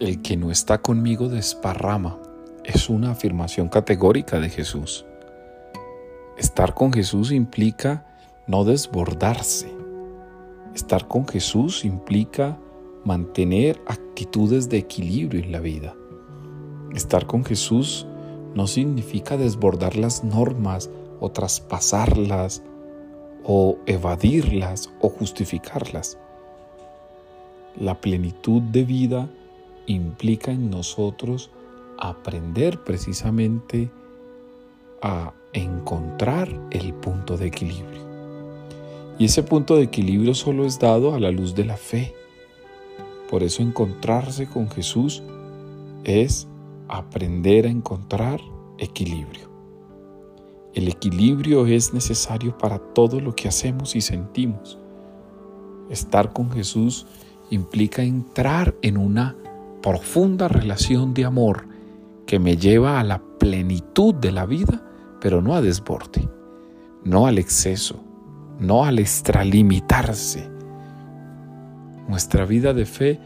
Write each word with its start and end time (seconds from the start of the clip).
el 0.00 0.22
que 0.22 0.36
no 0.36 0.50
está 0.50 0.78
conmigo 0.78 1.28
desparrama. 1.28 2.18
Es 2.64 2.88
una 2.88 3.12
afirmación 3.12 3.68
categórica 3.68 4.40
de 4.40 4.48
Jesús. 4.48 5.04
Estar 6.38 6.74
con 6.74 6.92
Jesús 6.92 7.32
implica 7.32 8.06
no 8.46 8.64
desbordarse. 8.64 9.70
Estar 10.74 11.06
con 11.06 11.28
Jesús 11.28 11.84
implica 11.84 12.58
mantener 13.04 13.80
actitudes 13.86 14.70
de 14.70 14.78
equilibrio 14.78 15.42
en 15.42 15.52
la 15.52 15.60
vida. 15.60 15.94
Estar 16.94 17.26
con 17.26 17.44
Jesús 17.44 18.06
no 18.54 18.66
significa 18.66 19.36
desbordar 19.36 19.96
las 19.96 20.24
normas 20.24 20.90
o 21.20 21.30
traspasarlas 21.30 22.62
o 23.44 23.78
evadirlas 23.86 24.90
o 25.00 25.10
justificarlas. 25.10 26.18
La 27.76 28.00
plenitud 28.00 28.62
de 28.62 28.84
vida 28.84 29.28
implica 29.86 30.50
en 30.50 30.70
nosotros 30.70 31.50
aprender 31.98 32.82
precisamente 32.84 33.90
a 35.02 35.32
encontrar 35.52 36.48
el 36.70 36.94
punto 36.94 37.36
de 37.36 37.46
equilibrio. 37.46 38.00
Y 39.18 39.26
ese 39.26 39.42
punto 39.42 39.76
de 39.76 39.82
equilibrio 39.82 40.34
solo 40.34 40.64
es 40.64 40.78
dado 40.78 41.14
a 41.14 41.20
la 41.20 41.30
luz 41.30 41.54
de 41.54 41.64
la 41.64 41.76
fe. 41.76 42.14
Por 43.28 43.42
eso 43.42 43.62
encontrarse 43.62 44.48
con 44.48 44.70
Jesús 44.70 45.22
es 46.04 46.48
aprender 46.88 47.66
a 47.66 47.70
encontrar 47.70 48.40
equilibrio. 48.78 49.50
El 50.72 50.88
equilibrio 50.88 51.66
es 51.66 51.92
necesario 51.92 52.56
para 52.56 52.78
todo 52.78 53.20
lo 53.20 53.34
que 53.34 53.48
hacemos 53.48 53.94
y 53.96 54.00
sentimos. 54.00 54.78
Estar 55.90 56.32
con 56.32 56.50
Jesús 56.50 57.06
implica 57.50 58.02
entrar 58.02 58.74
en 58.80 58.96
una 58.96 59.36
profunda 59.82 60.48
relación 60.48 61.14
de 61.14 61.24
amor 61.24 61.66
que 62.26 62.38
me 62.38 62.56
lleva 62.56 63.00
a 63.00 63.04
la 63.04 63.22
plenitud 63.38 64.14
de 64.14 64.32
la 64.32 64.46
vida, 64.46 64.82
pero 65.20 65.42
no 65.42 65.54
a 65.54 65.60
desborde, 65.60 66.28
no 67.04 67.26
al 67.26 67.38
exceso, 67.38 68.02
no 68.58 68.84
al 68.84 68.98
extralimitarse. 68.98 70.48
Nuestra 72.08 72.44
vida 72.44 72.72
de 72.74 72.86
fe 72.86 73.20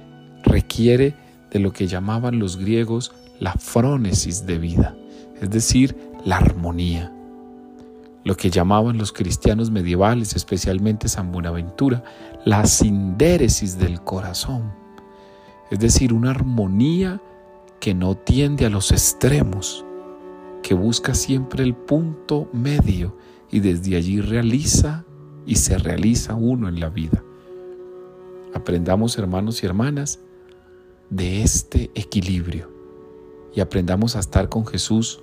requiere 0.45 1.15
de 1.51 1.59
lo 1.59 1.73
que 1.73 1.87
llamaban 1.87 2.39
los 2.39 2.57
griegos 2.57 3.13
la 3.41 3.53
frónesis 3.53 4.47
de 4.47 4.59
vida, 4.59 4.97
es 5.41 5.51
decir, 5.51 5.97
la 6.25 6.37
armonía. 6.37 7.13
Lo 8.25 8.37
que 8.37 8.51
llamaban 8.51 8.97
los 8.97 9.13
cristianos 9.13 9.71
medievales, 9.71 10.35
especialmente 10.35 11.09
San 11.09 11.31
Buenaventura, 11.31 12.03
la 12.45 12.65
sindéresis 12.65 13.79
del 13.79 14.01
corazón, 14.01 14.73
es 15.71 15.79
decir, 15.79 16.13
una 16.13 16.31
armonía 16.31 17.21
que 17.81 17.95
no 17.95 18.17
tiende 18.17 18.67
a 18.67 18.71
los 18.71 18.93
extremos, 18.93 19.85
que 20.63 20.75
busca 20.75 21.15
siempre 21.15 21.63
el 21.65 21.75
punto 21.75 22.49
medio 22.53 23.17
y 23.51 23.61
desde 23.61 23.97
allí 23.97 24.21
realiza 24.21 25.05
y 25.47 25.57
se 25.57 25.77
realiza 25.79 26.35
uno 26.35 26.69
en 26.69 26.81
la 26.81 26.89
vida. 26.89 27.23
Aprendamos, 28.55 29.19
hermanos 29.19 29.63
y 29.63 29.67
hermanas, 29.67 30.21
de 31.11 31.43
este 31.43 31.91
equilibrio 31.95 32.71
y 33.55 33.61
aprendamos 33.61 34.17
a 34.17 34.21
estar 34.21 34.49
con 34.49 34.67
Jesús 34.67 35.21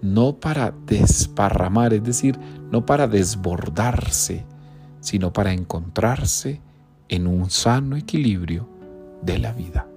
no 0.00 0.38
para 0.38 0.72
desparramar, 0.86 1.92
es 1.92 2.04
decir, 2.04 2.38
no 2.70 2.86
para 2.86 3.08
desbordarse, 3.08 4.46
sino 5.00 5.32
para 5.32 5.52
encontrarse 5.52 6.62
en 7.08 7.26
un 7.26 7.50
sano 7.50 7.96
equilibrio 7.96 8.77
de 9.22 9.38
la 9.38 9.52
vida. 9.52 9.87